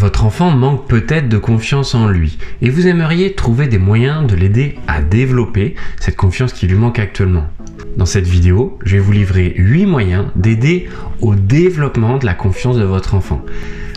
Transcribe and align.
Votre 0.00 0.24
enfant 0.24 0.52
manque 0.52 0.86
peut-être 0.86 1.28
de 1.28 1.38
confiance 1.38 1.96
en 1.96 2.06
lui 2.06 2.38
et 2.62 2.70
vous 2.70 2.86
aimeriez 2.86 3.34
trouver 3.34 3.66
des 3.66 3.78
moyens 3.78 4.28
de 4.28 4.36
l'aider 4.36 4.78
à 4.86 5.02
développer 5.02 5.74
cette 5.98 6.14
confiance 6.14 6.52
qui 6.52 6.68
lui 6.68 6.76
manque 6.76 7.00
actuellement. 7.00 7.48
Dans 7.96 8.06
cette 8.06 8.28
vidéo, 8.28 8.78
je 8.84 8.92
vais 8.92 9.02
vous 9.02 9.10
livrer 9.10 9.54
8 9.56 9.86
moyens 9.86 10.26
d'aider 10.36 10.88
au 11.20 11.34
développement 11.34 12.16
de 12.16 12.26
la 12.26 12.34
confiance 12.34 12.76
de 12.76 12.84
votre 12.84 13.14
enfant. 13.16 13.44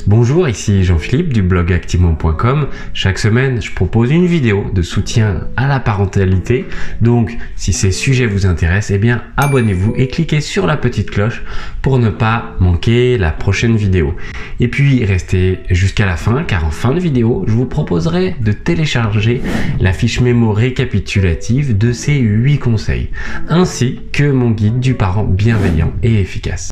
Bonjour, 0.08 0.50
ici 0.50 0.84
Jean-Philippe 0.84 1.32
du 1.32 1.44
blog 1.44 1.72
activement.com. 1.72 2.68
Chaque 2.94 3.20
semaine, 3.20 3.62
je 3.62 3.72
propose 3.72 4.10
une 4.10 4.26
vidéo 4.26 4.66
de 4.74 4.82
soutien 4.82 5.48
à 5.56 5.68
la 5.68 5.80
parentalité. 5.80 6.66
Donc, 7.02 7.38
si 7.56 7.72
ces 7.72 7.92
sujets 7.92 8.26
vous 8.26 8.48
intéressent, 8.48 8.96
eh 8.96 8.98
bien, 8.98 9.22
abonnez-vous 9.38 9.94
et 9.96 10.08
cliquez 10.08 10.42
sur 10.42 10.66
la 10.66 10.76
petite 10.76 11.12
cloche 11.12 11.44
pour 11.84 12.00
ne 12.00 12.10
pas 12.10 12.56
manquer 12.60 13.20
la 13.20 13.30
prochaine 13.32 13.76
vidéo. 13.76 14.16
Et 14.60 14.68
puis, 14.70 15.06
restez 15.06 15.60
jusqu'à 15.70 16.08
la 16.08 16.18
fin, 16.18 16.44
car 16.44 16.66
en 16.66 16.72
fin 16.72 16.94
de 16.94 17.00
vidéo, 17.00 17.44
je 17.48 17.54
vous 17.54 17.66
proposerai 17.66 18.36
de 18.42 18.54
télécharger 18.54 19.42
la 19.80 19.94
fiche 19.94 20.20
mémo 20.20 20.52
récapitulative 20.52 21.78
de 21.78 21.92
ces 21.92 22.18
8 22.18 22.58
conseils, 22.58 23.10
ainsi 23.50 24.00
que 24.12 24.32
mon 24.32 24.50
guide 24.50 24.80
du 24.80 24.96
parent 24.96 25.26
bienveillant 25.26 25.94
et 26.02 26.20
efficace. 26.20 26.72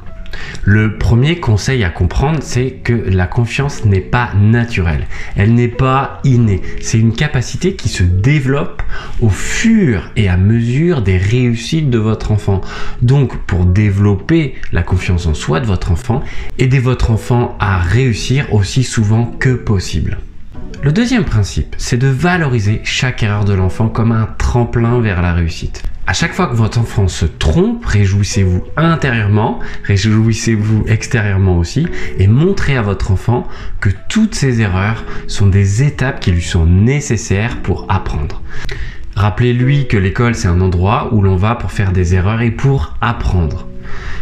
Le 0.63 0.97
premier 0.97 1.39
conseil 1.39 1.83
à 1.83 1.89
comprendre, 1.89 2.39
c'est 2.41 2.71
que 2.83 2.93
la 2.93 3.27
confiance 3.27 3.85
n'est 3.85 3.99
pas 3.99 4.31
naturelle, 4.35 5.07
elle 5.35 5.53
n'est 5.53 5.67
pas 5.67 6.20
innée, 6.23 6.61
c'est 6.81 6.99
une 6.99 7.13
capacité 7.13 7.75
qui 7.75 7.89
se 7.89 8.03
développe 8.03 8.81
au 9.21 9.29
fur 9.29 10.11
et 10.15 10.29
à 10.29 10.37
mesure 10.37 11.01
des 11.01 11.17
réussites 11.17 11.89
de 11.89 11.97
votre 11.97 12.31
enfant. 12.31 12.61
Donc 13.01 13.37
pour 13.45 13.65
développer 13.65 14.55
la 14.71 14.84
confiance 14.84 15.25
en 15.25 15.34
soi 15.34 15.59
de 15.59 15.65
votre 15.65 15.91
enfant, 15.91 16.21
aidez 16.57 16.79
votre 16.79 17.11
enfant 17.11 17.57
à 17.59 17.79
réussir 17.79 18.53
aussi 18.53 18.84
souvent 18.84 19.25
que 19.25 19.53
possible. 19.53 20.20
Le 20.81 20.93
deuxième 20.93 21.25
principe, 21.25 21.75
c'est 21.77 21.98
de 21.98 22.07
valoriser 22.07 22.79
chaque 22.84 23.21
erreur 23.23 23.43
de 23.43 23.54
l'enfant 23.54 23.89
comme 23.89 24.13
un 24.13 24.29
tremplin 24.37 25.01
vers 25.01 25.21
la 25.21 25.34
réussite. 25.34 25.84
À 26.10 26.13
chaque 26.13 26.34
fois 26.34 26.48
que 26.48 26.55
votre 26.55 26.79
enfant 26.79 27.07
se 27.07 27.27
trompe, 27.27 27.85
réjouissez-vous 27.85 28.63
intérieurement, 28.77 29.60
réjouissez-vous 29.84 30.85
extérieurement 30.88 31.60
aussi, 31.60 31.85
et 32.18 32.26
montrez 32.26 32.76
à 32.76 32.82
votre 32.82 33.12
enfant 33.12 33.48
que 33.79 33.90
toutes 34.10 34.34
ces 34.34 34.60
erreurs 34.60 35.05
sont 35.27 35.46
des 35.46 35.84
étapes 35.84 36.20
qui 36.20 36.32
lui 36.32 36.41
sont 36.41 36.66
nécessaires 36.66 37.62
pour 37.62 37.85
apprendre. 37.90 38.41
Rappelez-lui 39.16 39.88
que 39.88 39.98
l'école 39.98 40.34
c'est 40.34 40.48
un 40.48 40.62
endroit 40.62 41.10
où 41.13 41.21
l'on 41.21 41.35
va 41.35 41.54
pour 41.54 41.71
faire 41.71 41.91
des 41.91 42.16
erreurs 42.16 42.41
et 42.41 42.49
pour 42.49 42.96
apprendre. 43.01 43.68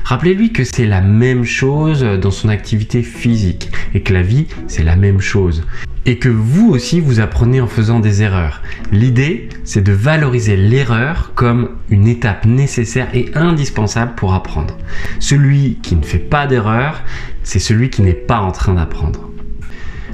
Rappelez-lui 0.04 0.52
que 0.52 0.66
c'est 0.66 0.88
la 0.88 1.00
même 1.00 1.46
chose 1.46 2.04
dans 2.04 2.32
son 2.32 2.50
activité 2.50 3.02
physique 3.02 3.72
et 3.94 4.02
que 4.02 4.12
la 4.12 4.24
vie 4.24 4.48
c'est 4.68 4.84
la 4.84 4.98
même 4.98 5.22
chose 5.22 5.64
et 6.08 6.18
que 6.18 6.30
vous 6.30 6.70
aussi 6.70 7.02
vous 7.02 7.20
apprenez 7.20 7.62
en 7.62 7.68
faisant 7.68 8.00
des 8.00 8.24
erreurs. 8.24 8.64
L'idée, 8.92 9.50
c'est 9.66 9.84
de 9.84 9.92
valoriser 9.92 10.56
l'erreur 10.56 11.34
comme 11.36 11.72
une 11.90 12.08
étape 12.08 12.46
nécessaire 12.46 13.10
et 13.14 13.30
indispensable 13.36 14.16
pour 14.16 14.34
apprendre. 14.34 14.78
Celui 15.20 15.76
qui 15.84 15.98
ne 15.98 16.04
fait 16.04 16.18
pas 16.18 16.48
d'erreur, 16.48 17.02
c'est 17.44 17.60
celui 17.60 17.90
qui 17.90 18.02
n'est 18.02 18.14
pas 18.14 18.40
en 18.40 18.52
train 18.52 18.74
d'apprendre. 18.74 19.30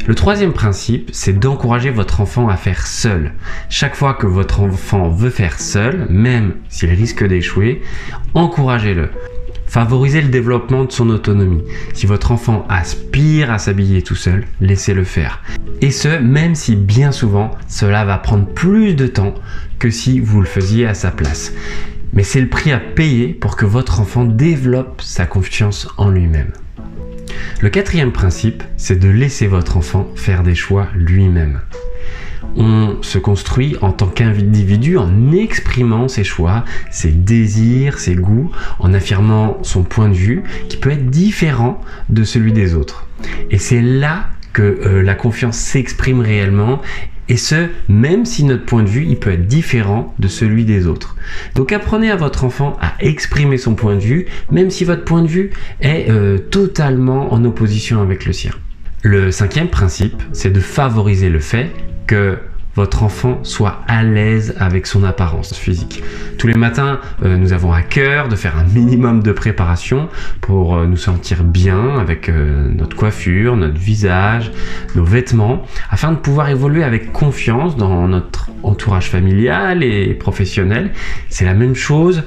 Le 0.06 0.16
troisième 0.16 0.52
principe, 0.52 1.12
c'est 1.14 1.40
d'encourager 1.40 1.92
votre 1.92 2.20
enfant 2.20 2.50
à 2.50 2.58
faire 2.58 2.88
seul. 2.88 3.34
Chaque 3.70 3.96
fois 3.96 4.16
que 4.16 4.28
votre 4.28 4.60
enfant 4.60 5.08
veut 5.10 5.30
faire 5.30 5.62
seul, 5.62 6.08
même 6.10 6.56
s'il 6.68 6.90
risque 6.90 7.26
d'échouer, 7.26 7.82
encouragez-le. 8.34 9.12
Favorisez 9.74 10.22
le 10.22 10.28
développement 10.28 10.84
de 10.84 10.92
son 10.92 11.10
autonomie. 11.10 11.64
Si 11.96 12.06
votre 12.06 12.32
enfant 12.32 12.64
aspire 12.70 13.52
à 13.52 13.58
s'habiller 13.58 14.04
tout 14.04 14.14
seul, 14.14 14.46
laissez-le 14.62 15.04
faire. 15.04 15.42
Et 15.82 15.90
ce, 15.90 16.20
même 16.20 16.54
si 16.54 16.76
bien 16.76 17.12
souvent, 17.12 17.50
cela 17.68 18.06
va 18.06 18.20
prendre 18.20 18.46
plus 18.46 18.94
de 18.94 19.08
temps 19.08 19.34
que 19.80 19.90
si 19.90 20.20
vous 20.20 20.42
le 20.42 20.46
faisiez 20.46 20.86
à 20.86 20.94
sa 20.94 21.10
place. 21.10 21.54
Mais 22.14 22.22
c'est 22.22 22.40
le 22.40 22.50
prix 22.50 22.72
à 22.72 22.78
payer 22.78 23.30
pour 23.30 23.56
que 23.56 23.66
votre 23.66 24.00
enfant 24.00 24.26
développe 24.26 25.02
sa 25.02 25.26
confiance 25.26 25.88
en 25.98 26.12
lui-même. 26.12 26.52
Le 27.60 27.72
quatrième 27.72 28.12
principe, 28.12 28.62
c'est 28.78 29.00
de 29.00 29.10
laisser 29.10 29.48
votre 29.48 29.76
enfant 29.76 30.08
faire 30.16 30.44
des 30.44 30.54
choix 30.54 30.88
lui-même 30.94 31.62
on 32.56 32.98
se 33.02 33.18
construit 33.18 33.76
en 33.82 33.92
tant 33.92 34.08
qu'individu 34.08 34.98
en 34.98 35.32
exprimant 35.32 36.08
ses 36.08 36.24
choix, 36.24 36.64
ses 36.92 37.12
désirs, 37.12 38.00
ses 38.00 38.16
goûts, 38.16 38.52
en 38.80 38.94
affirmant 38.94 39.58
son 39.64 39.84
point 39.84 40.10
de 40.10 40.14
vue 40.14 40.44
qui 40.70 40.78
peut 40.78 40.92
être 40.92 41.10
différent 41.10 41.82
de 42.10 42.24
celui 42.24 42.54
des 42.54 42.76
autres. 42.76 43.08
Et 43.50 43.58
c'est 43.58 43.82
là 43.82 44.28
que 44.54 44.62
euh, 44.62 45.02
la 45.02 45.16
confiance 45.16 45.58
s'exprime 45.58 46.20
réellement 46.20 46.82
et 47.30 47.38
ce, 47.38 47.70
même 47.88 48.26
si 48.26 48.44
notre 48.44 48.66
point 48.66 48.84
de 48.84 48.90
vue, 48.90 49.16
peut 49.16 49.32
être 49.32 49.48
différent 49.48 50.14
de 50.20 50.28
celui 50.28 50.66
des 50.66 50.88
autres. 50.88 51.16
Donc 51.56 51.72
apprenez 51.72 52.12
à 52.12 52.16
votre 52.16 52.44
enfant 52.44 52.78
à 52.82 52.94
exprimer 53.00 53.58
son 53.58 53.76
point 53.76 53.96
de 53.96 54.02
vue, 54.02 54.26
même 54.52 54.70
si 54.70 54.84
votre 54.84 55.06
point 55.06 55.22
de 55.22 55.28
vue 55.28 55.52
est 55.80 56.10
euh, 56.10 56.38
totalement 56.38 57.34
en 57.34 57.46
opposition 57.46 58.02
avec 58.02 58.26
le 58.26 58.34
sien. 58.34 58.52
Le 59.04 59.32
cinquième 59.32 59.70
principe, 59.70 60.22
c'est 60.34 60.52
de 60.52 60.60
favoriser 60.60 61.30
le 61.30 61.40
fait 61.40 61.72
votre 62.76 63.04
enfant 63.04 63.40
soit 63.44 63.82
à 63.88 64.04
l'aise 64.04 64.56
avec 64.60 64.88
son 64.88 65.04
apparence 65.04 65.54
physique. 65.54 66.04
Tous 66.38 66.48
les 66.48 66.56
matins, 66.56 67.00
euh, 67.24 67.38
nous 67.38 67.54
avons 67.54 67.72
à 67.72 67.82
cœur 67.82 68.30
de 68.30 68.36
faire 68.36 68.58
un 68.58 68.64
minimum 68.64 69.22
de 69.22 69.32
préparation 69.32 70.10
pour 70.42 70.76
euh, 70.76 70.88
nous 70.88 70.98
sentir 70.98 71.44
bien 71.44 72.00
avec 72.00 72.30
euh, 72.30 72.70
notre 72.74 72.96
coiffure, 72.96 73.56
notre 73.56 73.78
visage, 73.78 74.52
nos 74.96 75.04
vêtements, 75.04 75.64
afin 75.92 76.12
de 76.12 76.18
pouvoir 76.18 76.50
évoluer 76.50 76.84
avec 76.84 77.12
confiance 77.12 77.78
dans 77.78 78.08
notre 78.08 78.50
entourage 78.64 79.10
familial 79.10 79.84
et 79.84 80.14
professionnel. 80.14 80.92
C'est 81.30 81.46
la 81.46 81.54
même 81.54 81.76
chose 81.76 82.24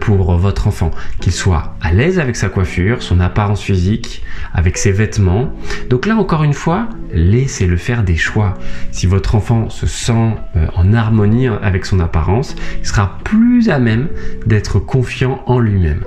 pour 0.00 0.34
votre 0.36 0.66
enfant, 0.66 0.90
qu'il 1.20 1.32
soit 1.32 1.74
à 1.80 1.92
l'aise 1.92 2.18
avec 2.18 2.36
sa 2.36 2.48
coiffure, 2.48 3.02
son 3.02 3.20
apparence 3.20 3.62
physique, 3.62 4.22
avec 4.52 4.76
ses 4.76 4.92
vêtements. 4.92 5.52
Donc 5.88 6.06
là, 6.06 6.16
encore 6.16 6.44
une 6.44 6.54
fois, 6.54 6.88
laissez-le 7.12 7.76
faire 7.76 8.02
des 8.02 8.16
choix. 8.16 8.54
Si 8.90 9.06
votre 9.06 9.34
enfant 9.34 9.70
se 9.70 9.86
sent 9.86 10.34
euh, 10.56 10.66
en 10.74 10.92
harmonie 10.92 11.46
avec 11.46 11.86
son 11.86 12.00
apparence, 12.00 12.54
il 12.80 12.86
sera 12.86 13.18
plus 13.24 13.68
à 13.68 13.78
même 13.78 14.08
d'être 14.46 14.78
confiant 14.78 15.42
en 15.46 15.58
lui-même. 15.58 16.02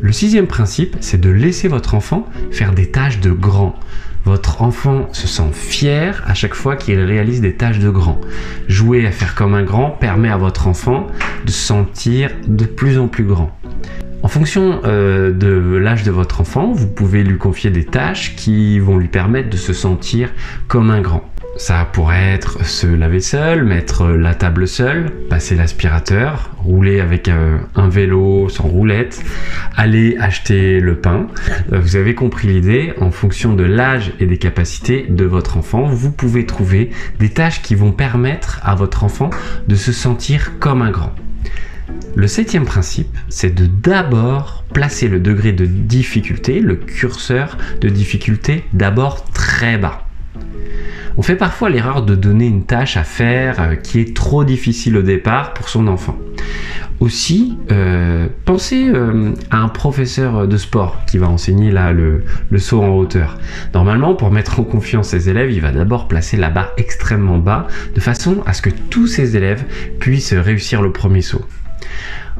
Le 0.00 0.12
sixième 0.12 0.46
principe, 0.46 0.96
c'est 1.00 1.20
de 1.20 1.30
laisser 1.30 1.68
votre 1.68 1.94
enfant 1.94 2.26
faire 2.50 2.72
des 2.72 2.90
tâches 2.90 3.20
de 3.20 3.30
grand. 3.30 3.78
Votre 4.24 4.62
enfant 4.62 5.08
se 5.12 5.26
sent 5.26 5.50
fier 5.52 6.22
à 6.26 6.34
chaque 6.34 6.54
fois 6.54 6.76
qu'il 6.76 7.00
réalise 7.00 7.40
des 7.40 7.54
tâches 7.54 7.78
de 7.78 7.90
grand. 7.90 8.20
Jouer 8.68 9.06
à 9.06 9.10
faire 9.10 9.34
comme 9.34 9.54
un 9.54 9.62
grand 9.62 9.90
permet 9.90 10.28
à 10.28 10.36
votre 10.36 10.66
enfant 10.66 11.06
de 11.44 11.50
se 11.50 11.60
sentir 11.60 12.30
de 12.46 12.64
plus 12.64 12.98
en 12.98 13.08
plus 13.08 13.24
grand. 13.24 13.50
En 14.22 14.28
fonction 14.28 14.80
euh, 14.84 15.32
de 15.32 15.76
l'âge 15.76 16.02
de 16.02 16.10
votre 16.10 16.42
enfant, 16.42 16.72
vous 16.72 16.86
pouvez 16.86 17.24
lui 17.24 17.38
confier 17.38 17.70
des 17.70 17.84
tâches 17.84 18.36
qui 18.36 18.78
vont 18.78 18.98
lui 18.98 19.08
permettre 19.08 19.48
de 19.48 19.56
se 19.56 19.72
sentir 19.72 20.30
comme 20.68 20.90
un 20.90 21.00
grand. 21.00 21.24
Ça 21.56 21.84
pourrait 21.92 22.32
être 22.32 22.64
se 22.64 22.86
laver 22.86 23.20
seul, 23.20 23.64
mettre 23.64 24.06
la 24.06 24.34
table 24.34 24.68
seul, 24.68 25.10
passer 25.28 25.56
l'aspirateur, 25.56 26.50
rouler 26.58 27.00
avec 27.00 27.28
euh, 27.28 27.58
un, 27.74 27.88
vélo 27.88 28.48
sans 28.48 28.68
roulette, 28.68 29.22
aller 29.76 30.16
acheter 30.18 30.80
le 30.80 30.96
pain. 30.96 31.26
Euh, 31.72 31.80
vous 31.80 31.96
avez 31.96 32.14
compris 32.14 32.48
l'idée, 32.48 32.92
en 33.00 33.10
fonction 33.10 33.54
de 33.54 33.64
l'âge 33.64 34.12
et 34.20 34.26
des 34.26 34.38
capacités 34.38 35.06
de 35.08 35.24
votre 35.24 35.56
enfant, 35.56 35.86
vous 35.86 36.12
pouvez 36.12 36.46
trouver 36.46 36.90
des 37.18 37.30
tâches 37.30 37.62
qui 37.62 37.74
vont 37.74 37.92
permettre 37.92 38.60
à 38.62 38.74
votre 38.76 39.02
enfant 39.02 39.30
de 39.66 39.74
se 39.74 39.92
sentir 39.92 40.58
comme 40.60 40.82
un 40.82 40.90
grand. 40.90 41.12
Le 42.14 42.28
septième 42.28 42.64
principe, 42.64 43.16
c'est 43.28 43.54
de 43.54 43.66
d'abord 43.66 44.64
placer 44.72 45.08
le 45.08 45.18
degré 45.18 45.52
de 45.52 45.66
difficulté, 45.66 46.60
le 46.60 46.76
curseur 46.76 47.58
de 47.80 47.88
difficulté, 47.88 48.64
d'abord 48.72 49.24
très 49.32 49.78
bas. 49.78 50.06
On 51.16 51.22
fait 51.22 51.36
parfois 51.36 51.70
l'erreur 51.70 52.02
de 52.02 52.14
donner 52.14 52.46
une 52.46 52.64
tâche 52.64 52.96
à 52.96 53.04
faire 53.04 53.60
euh, 53.60 53.74
qui 53.74 54.00
est 54.00 54.16
trop 54.16 54.44
difficile 54.44 54.96
au 54.96 55.02
départ 55.02 55.54
pour 55.54 55.68
son 55.68 55.86
enfant. 55.86 56.16
Aussi, 57.00 57.56
euh, 57.70 58.28
pensez 58.44 58.90
euh, 58.90 59.32
à 59.50 59.58
un 59.58 59.68
professeur 59.68 60.46
de 60.46 60.56
sport 60.56 60.98
qui 61.06 61.16
va 61.16 61.28
enseigner 61.28 61.70
là 61.70 61.92
le, 61.92 62.24
le, 62.50 62.58
saut 62.58 62.82
en 62.82 62.90
hauteur. 62.90 63.38
Normalement, 63.72 64.14
pour 64.14 64.30
mettre 64.30 64.60
en 64.60 64.64
confiance 64.64 65.08
ses 65.08 65.30
élèves, 65.30 65.50
il 65.50 65.62
va 65.62 65.72
d'abord 65.72 66.08
placer 66.08 66.36
la 66.36 66.50
barre 66.50 66.72
extrêmement 66.76 67.38
bas 67.38 67.68
de 67.94 68.00
façon 68.00 68.42
à 68.44 68.52
ce 68.52 68.60
que 68.60 68.70
tous 68.90 69.06
ses 69.06 69.36
élèves 69.36 69.64
puissent 69.98 70.34
réussir 70.34 70.82
le 70.82 70.92
premier 70.92 71.22
saut. 71.22 71.44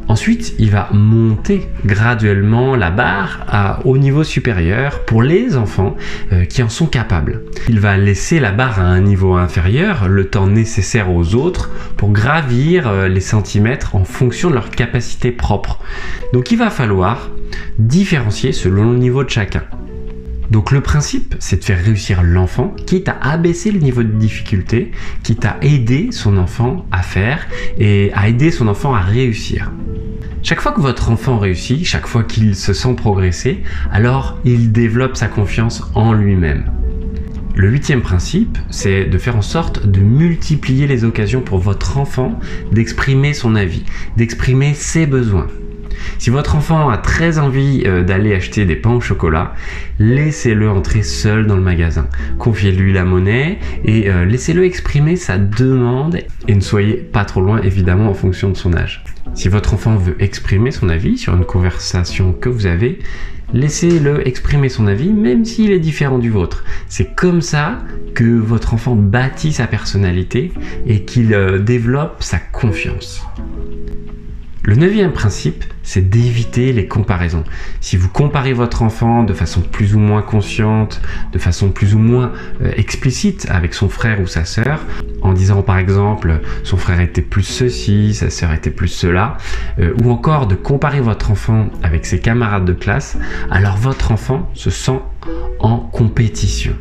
Ensuite, 0.09 0.55
il 0.59 0.71
va 0.71 0.89
monter 0.93 1.69
graduellement 1.85 2.75
la 2.75 2.91
barre 2.91 3.81
au 3.85 3.97
niveau 3.97 4.25
supérieur 4.25 5.05
pour 5.05 5.23
les 5.23 5.57
enfants 5.57 5.97
euh, 6.33 6.45
qui 6.45 6.63
en 6.63 6.69
sont 6.69 6.87
capables. 6.87 7.43
Il 7.69 7.79
va 7.79 7.97
laisser 7.97 8.41
la 8.41 8.51
barre 8.51 8.81
à 8.81 8.85
un 8.85 9.01
niveau 9.01 9.35
inférieur 9.35 10.09
le 10.09 10.27
temps 10.29 10.49
nécessaire 10.49 11.13
aux 11.13 11.35
autres 11.35 11.71
pour 11.97 12.11
gravir 12.11 12.89
euh, 12.89 13.09
les 13.09 13.21
centimètres 13.21 13.95
en 13.95 14.05
fonction 14.05 14.51
de 14.51 14.55
leur 14.55 14.71
capacité 14.71 15.31
propre. 15.31 15.81
Donc 16.33 16.51
il 16.51 16.59
va 16.59 16.71
falloir 16.71 17.31
différencier 17.79 18.53
selon 18.53 18.91
le 18.93 18.99
niveau 18.99 19.23
de 19.25 19.31
chacun. 19.31 19.63
Donc 20.51 20.73
le 20.73 20.81
principe, 20.81 21.37
c'est 21.39 21.61
de 21.61 21.65
faire 21.65 21.83
réussir 21.83 22.23
l'enfant, 22.25 22.75
quitte 22.87 23.09
à 23.09 23.17
abaisser 23.23 23.71
le 23.71 23.79
niveau 23.79 24.03
de 24.03 24.09
difficulté, 24.09 24.91
quitte 25.23 25.45
à 25.45 25.57
aider 25.63 26.09
son 26.11 26.37
enfant 26.37 26.87
à 26.91 27.03
faire 27.03 27.47
et 27.79 28.11
à 28.15 28.29
aider 28.29 28.51
son 28.51 28.67
enfant 28.67 28.93
à 28.93 29.01
réussir. 29.01 29.71
Chaque 30.51 30.63
fois 30.63 30.73
que 30.73 30.81
votre 30.81 31.11
enfant 31.11 31.39
réussit, 31.39 31.85
chaque 31.85 32.09
fois 32.09 32.25
qu'il 32.25 32.57
se 32.57 32.73
sent 32.73 32.95
progresser, 32.97 33.63
alors 33.93 34.37
il 34.45 34.73
développe 34.73 35.17
sa 35.17 35.29
confiance 35.29 35.85
en 35.95 36.13
lui-même. 36.13 36.73
Le 37.55 37.69
huitième 37.69 38.03
principe, 38.03 38.59
c'est 38.69 39.05
de 39.05 39.17
faire 39.17 39.37
en 39.37 39.43
sorte 39.43 39.87
de 39.87 40.01
multiplier 40.01 40.89
les 40.89 41.05
occasions 41.05 41.41
pour 41.41 41.59
votre 41.59 41.99
enfant 41.99 42.37
d'exprimer 42.73 43.33
son 43.33 43.55
avis, 43.55 43.85
d'exprimer 44.17 44.75
ses 44.75 45.07
besoins. 45.07 45.47
Si 46.19 46.31
votre 46.31 46.57
enfant 46.57 46.89
a 46.89 46.99
très 46.99 47.39
envie 47.39 47.83
euh, 47.87 48.03
d'aller 48.03 48.35
acheter 48.35 48.65
des 48.65 48.77
pains 48.77 48.93
au 48.93 49.01
chocolat, 49.01 49.55
laissez-le 49.99 50.69
entrer 50.69 51.03
seul 51.03 51.47
dans 51.47 51.57
le 51.57 51.63
magasin. 51.63 52.07
Confiez-lui 52.39 52.93
la 52.93 53.05
monnaie 53.05 53.59
et 53.85 54.11
euh, 54.11 54.25
laissez-le 54.25 54.65
exprimer 54.65 55.17
sa 55.17 55.39
demande 55.39 56.19
et 56.49 56.55
ne 56.55 56.61
soyez 56.61 56.95
pas 56.95 57.25
trop 57.25 57.41
loin 57.41 57.61
évidemment 57.63 58.11
en 58.11 58.15
fonction 58.15 58.51
de 58.51 58.57
son 58.57 58.75
âge. 58.75 59.05
Si 59.35 59.49
votre 59.49 59.75
enfant 59.75 59.97
veut 59.97 60.17
exprimer 60.21 60.71
son 60.71 60.89
avis 60.89 61.17
sur 61.17 61.35
une 61.35 61.45
conversation 61.45 62.33
que 62.33 62.49
vous 62.49 62.67
avez, 62.67 62.99
laissez-le 63.53 64.27
exprimer 64.27 64.69
son 64.69 64.87
avis 64.87 65.13
même 65.13 65.45
s'il 65.45 65.71
est 65.73 65.79
différent 65.79 66.19
du 66.19 66.31
vôtre. 66.31 66.65
C'est 66.89 67.15
comme 67.15 67.41
ça 67.41 67.79
que 68.15 68.25
votre 68.25 68.75
enfant 68.75 68.97
bâtit 68.97 69.53
sa 69.53 69.67
personnalité 69.67 70.53
et 70.87 71.05
qu'il 71.05 71.35
euh, 71.35 71.59
développe 71.59 72.23
sa 72.23 72.39
confiance. 72.39 73.23
Le 74.63 74.77
neuvième 74.77 75.13
principe, 75.13 75.65
c'est 75.83 76.11
d'éviter 76.11 76.75
les 76.75 76.87
comparaisons. 76.87 77.45
Si 77.81 77.97
vous 77.97 78.11
comparez 78.11 78.53
votre 78.53 78.83
enfant 78.83 79.23
de 79.23 79.33
façon 79.33 79.63
plus 79.63 79.95
ou 79.95 79.99
moins 79.99 80.21
consciente, 80.21 81.01
de 81.33 81.39
façon 81.39 81.71
plus 81.71 81.95
ou 81.95 81.99
moins 81.99 82.33
euh, 82.63 82.71
explicite 82.77 83.47
avec 83.49 83.73
son 83.73 83.89
frère 83.89 84.21
ou 84.21 84.27
sa 84.27 84.45
sœur, 84.45 84.85
en 85.23 85.33
disant 85.33 85.63
par 85.63 85.79
exemple 85.79 86.41
son 86.63 86.77
frère 86.77 87.01
était 87.01 87.23
plus 87.23 87.43
ceci, 87.43 88.13
sa 88.13 88.29
sœur 88.29 88.53
était 88.53 88.71
plus 88.71 88.89
cela, 88.89 89.39
euh, 89.79 89.95
ou 90.05 90.11
encore 90.11 90.47
de 90.47 90.57
comparer 90.57 91.01
votre 91.01 91.31
enfant 91.31 91.71
avec 91.83 92.05
ses 92.05 92.21
camarades 92.21 92.67
de 92.67 92.75
classe, 92.75 93.17
alors 93.51 93.79
votre 93.79 94.13
enfant 94.13 94.51
se 94.53 94.69
sent 94.69 95.01
en 95.59 95.79
compétition. 95.79 96.75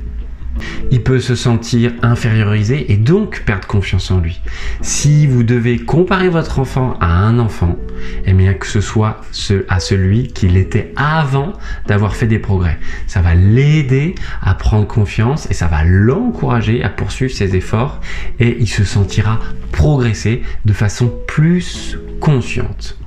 Il 0.92 1.04
peut 1.04 1.20
se 1.20 1.36
sentir 1.36 1.92
infériorisé 2.02 2.92
et 2.92 2.98
donc 2.98 3.44
perdre 3.46 3.68
confiance 3.68 4.12
en 4.12 4.20
lui. 4.20 4.42
Si 4.82 5.28
vous 5.28 5.44
devez 5.44 5.78
comparer 5.80 6.30
votre 6.30 6.60
enfant 6.60 6.98
à 7.00 7.08
un 7.08 7.40
enfant, 7.40 7.78
eh 8.26 8.34
bien 8.34 8.54
que 8.54 8.68
ce 8.68 8.82
soit 8.82 9.22
à 9.68 9.80
celui 9.80 10.28
qu'il 10.28 10.58
était 10.58 10.94
avant 10.96 11.54
d'avoir 11.88 12.16
fait 12.16 12.28
des 12.28 12.40
progrès. 12.40 12.80
Ça 13.08 13.22
va 13.22 13.36
l'aider 13.36 14.16
à 14.42 14.54
prendre 14.56 14.88
confiance 14.88 15.50
et 15.50 15.54
ça 15.54 15.68
va 15.68 15.84
l'encourager 15.84 16.84
à 16.84 16.90
poursuivre 16.90 17.34
ses 17.34 17.56
efforts 17.56 18.00
et 18.40 18.58
il 18.60 18.68
se 18.68 18.84
sentira 18.84 19.40
progresser 19.72 20.42
de 20.66 20.74
façon 20.74 21.12
plus 21.28 21.98
consciente. 22.20 22.98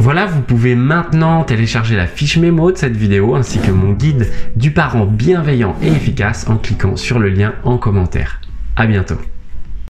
Voilà, 0.00 0.24
vous 0.24 0.40
pouvez 0.40 0.76
maintenant 0.76 1.44
télécharger 1.44 1.94
la 1.94 2.06
fiche 2.06 2.38
mémo 2.38 2.72
de 2.72 2.78
cette 2.78 2.96
vidéo 2.96 3.34
ainsi 3.34 3.58
que 3.58 3.70
mon 3.70 3.92
guide 3.92 4.32
du 4.56 4.70
parent 4.70 5.04
bienveillant 5.04 5.76
et 5.82 5.88
efficace 5.88 6.48
en 6.48 6.56
cliquant 6.56 6.96
sur 6.96 7.18
le 7.18 7.28
lien 7.28 7.52
en 7.64 7.76
commentaire. 7.76 8.40
À 8.76 8.86
bientôt 8.86 9.18